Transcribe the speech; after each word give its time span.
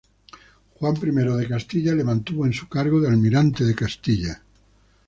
Juan 0.79 0.95
I 0.97 1.11
de 1.13 1.45
Castilla 1.47 1.93
le 1.93 2.03
mantuvo 2.03 2.47
en 2.47 2.53
su 2.53 2.67
cargo 2.67 2.99
de 3.01 3.07
almirante 3.09 3.63
de 3.63 3.75
Castilla. 3.75 4.41